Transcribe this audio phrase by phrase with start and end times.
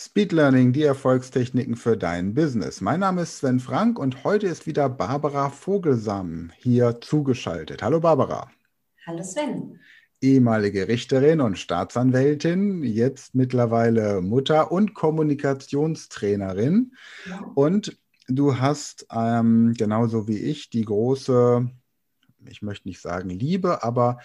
[0.00, 2.80] Speed Learning, die Erfolgstechniken für dein Business.
[2.80, 7.82] Mein Name ist Sven Frank und heute ist wieder Barbara Vogelsam hier zugeschaltet.
[7.82, 8.48] Hallo Barbara.
[9.06, 9.80] Hallo Sven.
[10.20, 16.92] Ehemalige Richterin und Staatsanwältin, jetzt mittlerweile Mutter und Kommunikationstrainerin.
[17.26, 17.50] Ja.
[17.56, 21.68] Und du hast ähm, genauso wie ich die große,
[22.46, 24.20] ich möchte nicht sagen Liebe, aber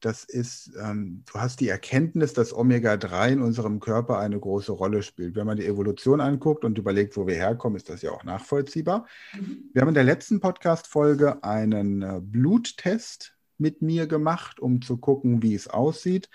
[0.00, 5.02] das ist, ähm, du hast die Erkenntnis, dass Omega-3 in unserem Körper eine große Rolle
[5.02, 5.34] spielt.
[5.34, 9.06] Wenn man die Evolution anguckt und überlegt, wo wir herkommen, ist das ja auch nachvollziehbar.
[9.34, 9.70] Mhm.
[9.72, 15.42] Wir haben in der letzten Podcast-Folge einen äh, Bluttest mit mir gemacht, um zu gucken,
[15.42, 16.30] wie es aussieht.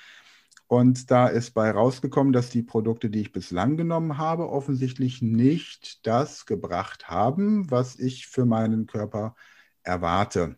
[0.68, 6.06] Und da ist bei rausgekommen, dass die Produkte, die ich bislang genommen habe, offensichtlich nicht
[6.08, 9.36] das gebracht haben, was ich für meinen Körper
[9.84, 10.58] erwarte.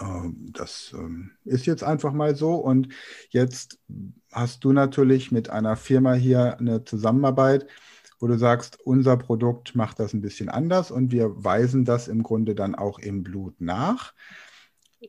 [0.00, 2.54] Ähm, das ähm, ist jetzt einfach mal so.
[2.54, 2.88] Und
[3.30, 3.78] jetzt
[4.32, 7.66] hast du natürlich mit einer Firma hier eine Zusammenarbeit,
[8.20, 12.22] wo du sagst, unser Produkt macht das ein bisschen anders und wir weisen das im
[12.22, 14.14] Grunde dann auch im Blut nach.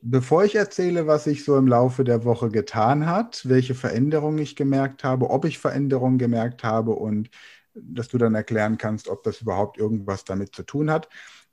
[0.02, 4.54] Bevor ich erzähle, was sich so im Laufe der Woche getan hat, welche Veränderungen ich
[4.54, 7.30] gemerkt habe, ob ich Veränderungen gemerkt habe und
[7.74, 11.08] dass du dann erklären kannst, ob das überhaupt irgendwas damit zu tun hat,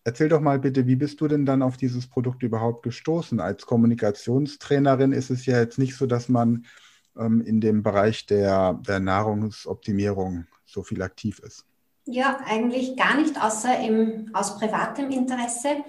[0.05, 3.39] Erzähl doch mal bitte, wie bist du denn dann auf dieses Produkt überhaupt gestoßen?
[3.39, 6.65] Als Kommunikationstrainerin ist es ja jetzt nicht so, dass man
[7.17, 11.65] ähm, in dem Bereich der, der Nahrungsoptimierung so viel aktiv ist.
[12.05, 15.83] Ja, eigentlich gar nicht, außer im, aus privatem Interesse.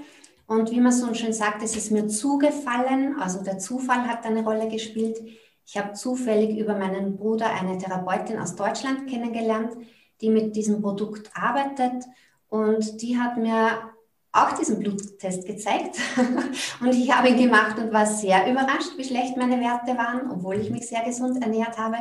[0.47, 4.45] Und wie man so schön sagt, es ist mir zugefallen, also der Zufall hat eine
[4.45, 5.19] Rolle gespielt.
[5.67, 9.73] Ich habe zufällig über meinen Bruder eine Therapeutin aus Deutschland kennengelernt,
[10.21, 12.05] die mit diesem Produkt arbeitet.
[12.49, 13.91] Und die hat mir
[14.35, 15.97] auch diesen Bluttest gezeigt
[16.81, 20.57] und ich habe ihn gemacht und war sehr überrascht, wie schlecht meine Werte waren, obwohl
[20.57, 21.99] ich mich sehr gesund ernährt habe.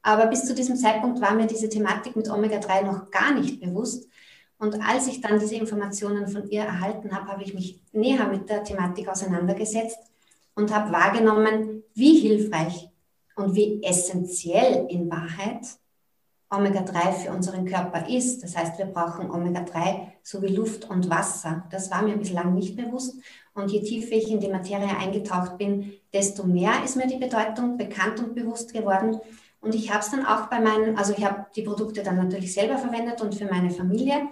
[0.00, 4.08] Aber bis zu diesem Zeitpunkt war mir diese Thematik mit Omega-3 noch gar nicht bewusst.
[4.58, 8.48] Und als ich dann diese Informationen von ihr erhalten habe, habe ich mich näher mit
[8.48, 9.98] der Thematik auseinandergesetzt
[10.54, 12.88] und habe wahrgenommen, wie hilfreich
[13.34, 15.66] und wie essentiell in Wahrheit
[16.50, 18.42] Omega-3 für unseren Körper ist.
[18.42, 21.64] Das heißt, wir brauchen Omega-3 sowie Luft und Wasser.
[21.70, 23.16] Das war mir bislang nicht bewusst.
[23.54, 27.76] Und je tiefer ich in die Materie eingetaucht bin, desto mehr ist mir die Bedeutung
[27.76, 29.18] bekannt und bewusst geworden.
[29.60, 32.54] Und ich habe es dann auch bei meinen, also ich habe die Produkte dann natürlich
[32.54, 34.28] selber verwendet und für meine Familie.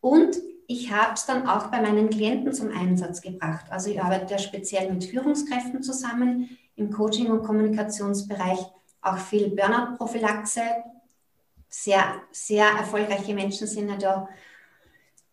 [0.00, 0.36] Und
[0.66, 3.66] ich habe es dann auch bei meinen Klienten zum Einsatz gebracht.
[3.70, 8.58] Also ich arbeite ja speziell mit Führungskräften zusammen im Coaching- und Kommunikationsbereich,
[9.00, 10.62] auch viel Burnout-Prophylaxe,
[11.74, 14.28] sehr, sehr erfolgreiche Menschen sind ja da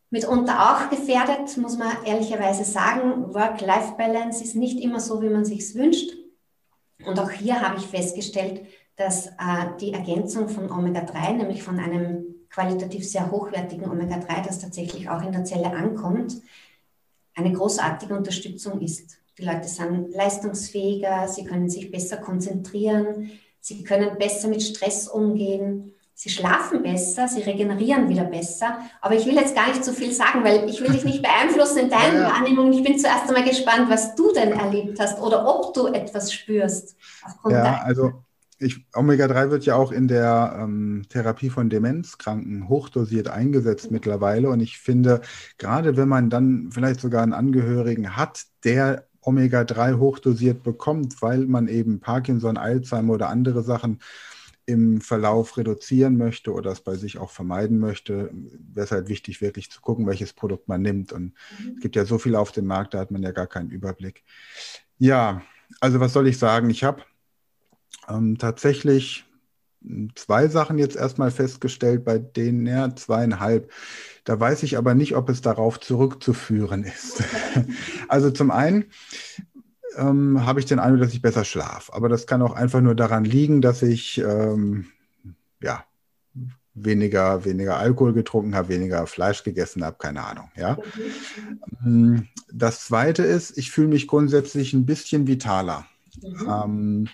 [0.09, 3.34] mitunter auch gefährdet, muss man ehrlicherweise sagen.
[3.34, 6.12] Work-Life-Balance ist nicht immer so, wie man sich wünscht.
[7.06, 8.66] Und auch hier habe ich festgestellt,
[8.96, 15.09] dass äh, die Ergänzung von Omega-3, nämlich von einem qualitativ sehr hochwertigen Omega-3, das tatsächlich
[15.09, 16.41] auch in der Zelle ankommt,
[17.35, 19.18] eine großartige Unterstützung ist.
[19.38, 23.31] Die Leute sind leistungsfähiger, sie können sich besser konzentrieren,
[23.62, 28.77] sie können besser mit Stress umgehen sie schlafen besser, sie regenerieren wieder besser.
[29.01, 31.79] Aber ich will jetzt gar nicht so viel sagen, weil ich will dich nicht beeinflussen
[31.79, 32.29] in deinen ja, ja.
[32.29, 32.71] Wahrnehmungen.
[32.73, 36.95] Ich bin zuerst einmal gespannt, was du denn erlebt hast oder ob du etwas spürst.
[37.49, 38.23] Ja, also
[38.93, 44.49] Omega-3 wird ja auch in der ähm, Therapie von Demenzkranken hochdosiert eingesetzt mittlerweile.
[44.49, 45.21] Und ich finde,
[45.57, 51.67] gerade wenn man dann vielleicht sogar einen Angehörigen hat, der Omega-3 hochdosiert bekommt, weil man
[51.67, 53.97] eben Parkinson, Alzheimer oder andere Sachen
[54.71, 59.41] im Verlauf reduzieren möchte oder es bei sich auch vermeiden möchte, wäre es halt wichtig,
[59.41, 61.11] wirklich zu gucken, welches Produkt man nimmt.
[61.11, 61.73] Und mhm.
[61.75, 64.23] es gibt ja so viel auf dem Markt, da hat man ja gar keinen Überblick.
[64.97, 65.41] Ja,
[65.79, 66.69] also was soll ich sagen?
[66.69, 67.03] Ich habe
[68.09, 69.25] ähm, tatsächlich
[70.15, 73.71] zwei Sachen jetzt erstmal festgestellt, bei denen, ja, zweieinhalb.
[74.23, 77.23] Da weiß ich aber nicht, ob es darauf zurückzuführen ist.
[78.07, 78.85] also zum einen
[79.97, 81.94] ähm, habe ich den Eindruck, dass ich besser schlafe.
[81.94, 84.88] Aber das kann auch einfach nur daran liegen, dass ich ähm,
[85.62, 85.84] ja,
[86.74, 90.49] weniger, weniger Alkohol getrunken habe, weniger Fleisch gegessen habe, keine Ahnung.
[90.55, 90.78] Ja?
[91.82, 92.28] Mhm.
[92.52, 95.85] Das Zweite ist, ich fühle mich grundsätzlich ein bisschen vitaler.
[96.22, 96.47] Mhm.
[96.49, 97.08] Ähm,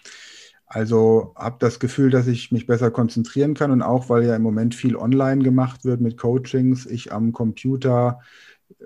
[0.67, 4.41] also habe das Gefühl, dass ich mich besser konzentrieren kann und auch, weil ja im
[4.41, 8.19] Moment viel online gemacht wird mit Coachings, ich am Computer
[8.69, 8.83] äh,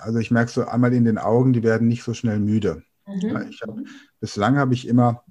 [0.00, 2.82] also ich merke so einmal in den Augen, die werden nicht so schnell müde.
[3.06, 3.34] Mhm.
[3.34, 3.76] Hab,
[4.20, 5.24] bislang habe ich immer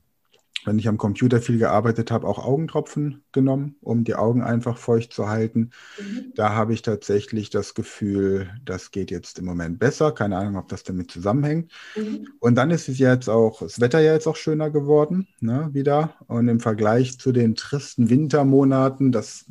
[0.66, 5.14] wenn ich am Computer viel gearbeitet habe, auch Augentropfen genommen, um die Augen einfach feucht
[5.14, 5.72] zu halten.
[6.00, 6.34] Mhm.
[6.36, 10.12] Da habe ich tatsächlich das Gefühl, das geht jetzt im Moment besser.
[10.12, 11.72] Keine Ahnung, ob das damit zusammenhängt.
[11.96, 12.28] Mhm.
[12.40, 16.16] Und dann ist es jetzt auch, das Wetter ja jetzt auch schöner geworden, ne, wieder.
[16.28, 19.46] Und im Vergleich zu den tristen Wintermonaten, das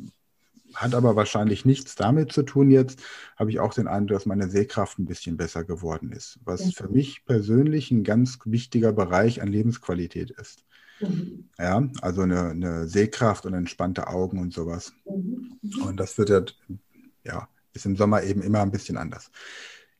[0.75, 3.01] hat aber wahrscheinlich nichts damit zu tun jetzt,
[3.37, 6.71] habe ich auch den Eindruck, dass meine Sehkraft ein bisschen besser geworden ist, was ja.
[6.75, 10.63] für mich persönlich ein ganz wichtiger Bereich an Lebensqualität ist.
[10.99, 11.49] Mhm.
[11.57, 14.93] Ja, also eine, eine, Sehkraft und entspannte Augen und sowas.
[15.05, 15.57] Mhm.
[15.85, 16.41] Und das wird ja,
[17.23, 19.31] ja, ist im Sommer eben immer ein bisschen anders.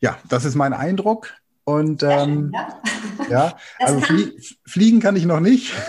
[0.02, 1.34] Ja, das ist mein Eindruck.
[1.64, 2.82] Und ähm, ja,
[3.30, 4.34] ja also flie
[4.66, 5.74] fliegen kann ich noch nicht.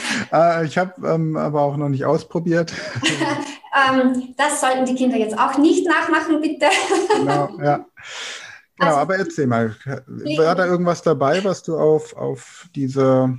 [0.32, 2.72] äh, ich habe ähm, aber auch noch nicht ausprobiert.
[3.88, 6.66] Ähm, das sollten die Kinder jetzt auch nicht nachmachen, bitte.
[7.16, 7.86] genau, ja.
[8.76, 13.36] Genau, also, aber erzähl mal, war da irgendwas dabei, was du auf, auf diese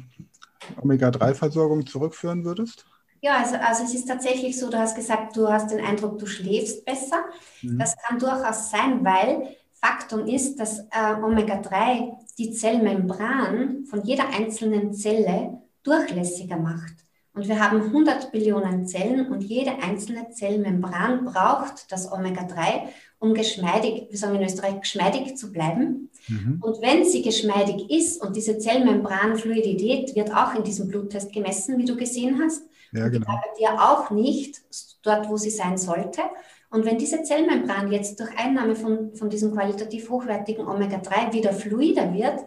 [0.82, 2.86] Omega-3-Versorgung zurückführen würdest?
[3.22, 6.26] Ja, also, also es ist tatsächlich so, du hast gesagt, du hast den Eindruck, du
[6.26, 7.26] schläfst besser.
[7.62, 7.80] Mhm.
[7.80, 14.94] Das kann durchaus sein, weil Faktum ist, dass äh, Omega-3 die Zellmembran von jeder einzelnen
[14.94, 16.94] Zelle durchlässiger macht.
[17.34, 22.90] Und wir haben 100 Billionen Zellen und jede einzelne Zellmembran braucht das Omega-3,
[23.20, 26.10] um geschmeidig, wie sagen wir in Österreich, geschmeidig zu bleiben.
[26.28, 26.60] Mhm.
[26.62, 31.86] Und wenn sie geschmeidig ist und diese Zellmembranfluidität wird auch in diesem Bluttest gemessen, wie
[31.86, 33.28] du gesehen hast, ja, genau.
[33.28, 34.62] bei dir auch nicht
[35.02, 36.22] dort, wo sie sein sollte.
[36.70, 42.14] Und wenn diese Zellmembran jetzt durch Einnahme von, von diesem qualitativ hochwertigen Omega-3 wieder fluider
[42.14, 42.40] wird,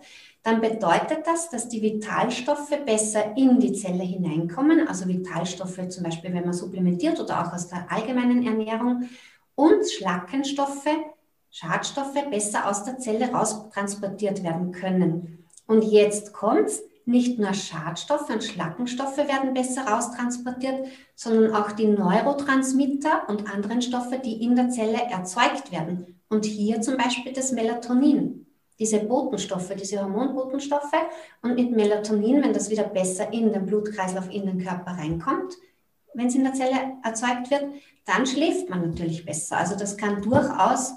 [0.44, 6.35] dann bedeutet das, dass die Vitalstoffe besser in die Zelle hineinkommen, also Vitalstoffe zum Beispiel,
[6.35, 9.08] wenn man supplementiert oder auch aus der allgemeinen Ernährung
[9.55, 10.87] und Schlackenstoffe,
[11.50, 15.46] Schadstoffe besser aus der Zelle raustransportiert werden können.
[15.67, 23.29] Und jetzt kommt's, nicht nur Schadstoffe und Schlackenstoffe werden besser raustransportiert, sondern auch die Neurotransmitter
[23.29, 26.20] und anderen Stoffe, die in der Zelle erzeugt werden.
[26.29, 28.44] Und hier zum Beispiel das Melatonin
[28.79, 30.93] diese Botenstoffe, diese Hormonbotenstoffe.
[31.43, 35.55] Und mit Melatonin, wenn das wieder besser in den Blutkreislauf, in den Körper reinkommt,
[36.15, 37.65] wenn es in der Zelle erzeugt wird,
[38.05, 39.59] dann schläft man natürlich besser.
[39.59, 40.94] Also das kann durchaus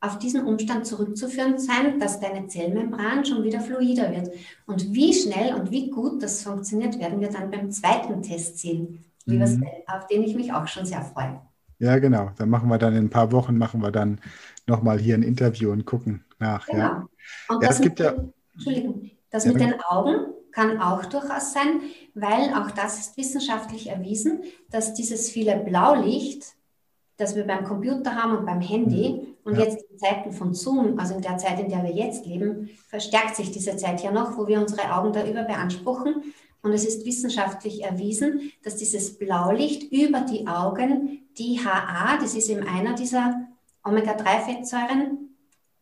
[0.00, 4.30] auf diesen Umstand zurückzuführen sein, dass deine Zellmembran schon wieder fluider wird.
[4.66, 9.04] Und wie schnell und wie gut das funktioniert, werden wir dann beim zweiten Test sehen,
[9.26, 9.64] mhm.
[9.86, 11.40] auf den ich mich auch schon sehr freue.
[11.80, 12.30] Ja, genau.
[12.36, 14.20] Dann machen wir dann in ein paar Wochen, machen wir dann
[14.68, 16.66] nochmal hier ein Interview und gucken nach.
[16.66, 16.78] Genau.
[16.78, 17.08] Ja.
[17.48, 21.80] Und ja, das, mit, den, Entschuldigung, das ja, mit den Augen kann auch durchaus sein,
[22.14, 26.54] weil auch das ist wissenschaftlich erwiesen, dass dieses viele Blaulicht,
[27.16, 29.36] das wir beim Computer haben und beim Handy mhm.
[29.44, 29.64] und ja.
[29.64, 33.36] jetzt in Zeiten von Zoom, also in der Zeit, in der wir jetzt leben, verstärkt
[33.36, 36.22] sich diese Zeit ja noch, wo wir unsere Augen da über beanspruchen.
[36.60, 42.66] Und es ist wissenschaftlich erwiesen, dass dieses Blaulicht über die Augen DHA, das ist eben
[42.66, 43.46] einer dieser
[43.88, 45.28] Omega-3-Fettsäuren,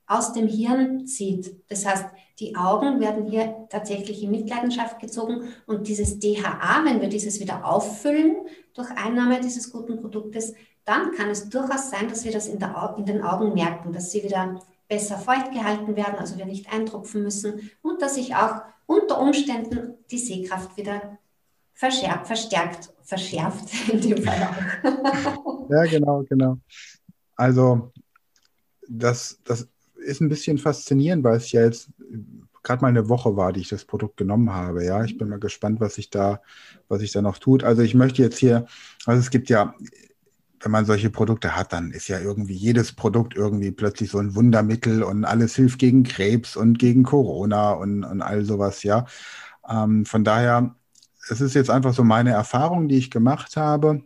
[0.06, 1.56] aus dem Hirn zieht.
[1.68, 2.06] Das heißt,
[2.38, 7.64] die Augen werden hier tatsächlich in Mitleidenschaft gezogen und dieses DHA, wenn wir dieses wieder
[7.64, 8.36] auffüllen
[8.74, 10.54] durch Einnahme dieses guten Produktes,
[10.84, 12.60] dann kann es durchaus sein, dass wir das in,
[12.98, 17.22] in den Augen merken, dass sie wieder besser feucht gehalten werden, also wir nicht eintropfen
[17.22, 21.18] müssen und dass sich auch unter Umständen die Sehkraft wieder
[21.74, 25.70] verschärft, verstärkt, verschärft in dem Fall auch.
[25.70, 26.58] ja, genau, genau.
[27.34, 27.90] Also
[28.88, 31.90] das, das ist ein bisschen faszinierend, weil es ja jetzt
[32.62, 34.84] gerade mal eine Woche war, die ich das Produkt genommen habe.
[34.84, 36.42] Ja, ich bin mal gespannt, was sich da,
[36.88, 37.62] was sich da noch tut.
[37.62, 38.66] Also ich möchte jetzt hier,
[39.06, 39.74] also es gibt ja,
[40.60, 44.34] wenn man solche Produkte hat, dann ist ja irgendwie jedes Produkt irgendwie plötzlich so ein
[44.34, 49.06] Wundermittel und alles hilft gegen Krebs und gegen Corona und, und all sowas, ja.
[49.68, 50.74] Ähm, von daher,
[51.28, 54.02] es ist jetzt einfach so meine Erfahrung, die ich gemacht habe.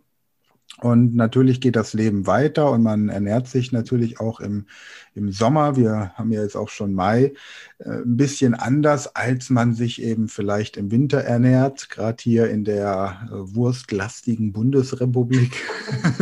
[0.78, 4.66] Und natürlich geht das Leben weiter und man ernährt sich natürlich auch im,
[5.14, 7.34] im Sommer, wir haben ja jetzt auch schon Mai,
[7.78, 12.64] äh, ein bisschen anders, als man sich eben vielleicht im Winter ernährt, gerade hier in
[12.64, 15.52] der äh, wurstlastigen Bundesrepublik.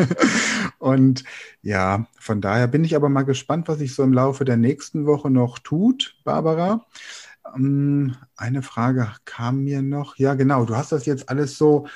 [0.78, 1.23] und
[1.62, 5.07] ja, von daher bin ich aber mal gespannt, was sich so im Laufe der nächsten
[5.07, 6.85] Woche noch tut, Barbara.
[7.55, 10.17] Ähm, eine Frage kam mir noch.
[10.17, 11.87] Ja, genau, du hast das jetzt alles so,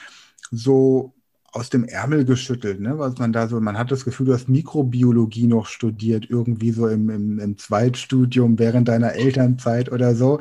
[0.53, 1.15] so
[1.53, 2.99] aus dem Ärmel geschüttelt, ne?
[2.99, 6.89] Was man da so, man hat das Gefühl, du hast Mikrobiologie noch studiert, irgendwie so
[6.89, 10.41] im, im, im Zweitstudium während deiner Elternzeit oder so.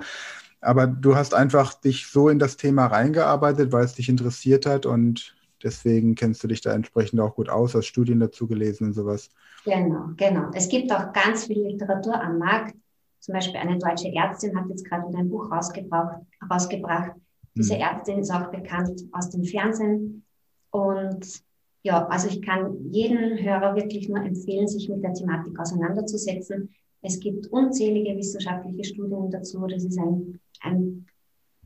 [0.62, 4.86] Aber du hast einfach dich so in das Thema reingearbeitet, weil es dich interessiert hat
[4.86, 8.94] und deswegen kennst du dich da entsprechend auch gut aus, hast Studien dazu gelesen und
[8.94, 9.30] sowas.
[9.66, 10.50] Genau, genau.
[10.54, 12.76] Es gibt auch ganz viel Literatur am Markt.
[13.20, 17.12] Zum Beispiel eine deutsche Ärztin hat jetzt gerade ein Buch rausgebracht, rausgebracht
[17.54, 17.82] Diese mhm.
[17.82, 20.24] Ärztin ist auch bekannt aus dem Fernsehen.
[20.72, 21.44] Und
[21.84, 26.70] ja, also ich kann jeden Hörer wirklich nur empfehlen, sich mit der Thematik auseinanderzusetzen.
[27.02, 29.66] Es gibt unzählige wissenschaftliche Studien dazu.
[29.68, 31.08] Das ist ein, ein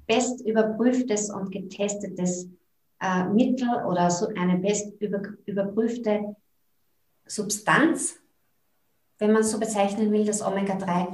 [0.08, 2.50] best überprüftes und getestetes
[3.02, 6.36] äh, Mittel oder so eine best über, überprüfte
[7.26, 8.16] Substanz,
[9.18, 11.08] wenn man es so bezeichnen will, das Omega-3.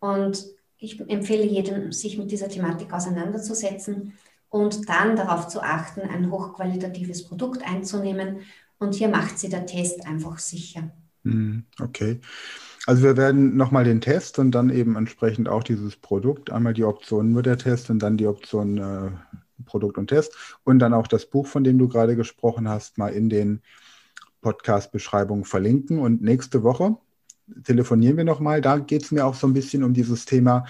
[0.00, 0.46] Und
[0.76, 4.12] ich empfehle jedem, sich mit dieser Thematik auseinanderzusetzen
[4.52, 8.40] und dann darauf zu achten, ein hochqualitatives Produkt einzunehmen.
[8.78, 10.92] Und hier macht sie der Test einfach sicher.
[11.24, 12.20] Hm, okay.
[12.86, 16.84] Also wir werden nochmal den Test und dann eben entsprechend auch dieses Produkt, einmal die
[16.84, 19.10] Option nur der Test und dann die Option äh,
[19.64, 23.08] Produkt und Test und dann auch das Buch, von dem du gerade gesprochen hast, mal
[23.08, 23.62] in den
[24.42, 25.98] Podcast-Beschreibungen verlinken.
[25.98, 26.98] Und nächste Woche
[27.64, 28.60] telefonieren wir nochmal.
[28.60, 30.66] Da geht es mir auch so ein bisschen um dieses Thema.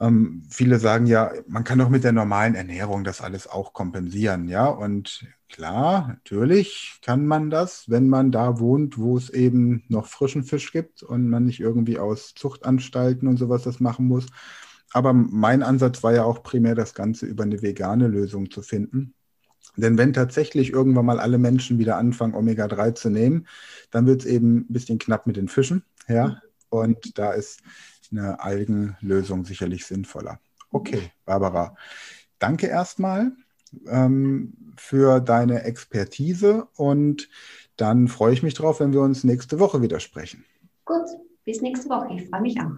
[0.00, 4.48] Ähm, viele sagen ja, man kann doch mit der normalen Ernährung das alles auch kompensieren,
[4.48, 4.66] ja.
[4.66, 10.44] Und klar, natürlich kann man das, wenn man da wohnt, wo es eben noch frischen
[10.44, 14.26] Fisch gibt und man nicht irgendwie aus Zuchtanstalten und sowas das machen muss.
[14.92, 19.14] Aber mein Ansatz war ja auch primär, das Ganze über eine vegane Lösung zu finden.
[19.76, 23.48] Denn wenn tatsächlich irgendwann mal alle Menschen wieder anfangen, Omega-3 zu nehmen,
[23.90, 25.84] dann wird es eben ein bisschen knapp mit den Fischen.
[26.08, 26.40] Ja?
[26.68, 27.60] Und da ist
[28.16, 30.40] eine Algenlösung sicherlich sinnvoller.
[30.70, 31.76] Okay, Barbara,
[32.38, 33.32] danke erstmal
[33.86, 37.28] ähm, für deine Expertise und
[37.76, 40.44] dann freue ich mich drauf, wenn wir uns nächste Woche wieder sprechen.
[40.84, 41.06] Gut,
[41.44, 42.14] bis nächste Woche.
[42.14, 42.70] Ich freue mich auch.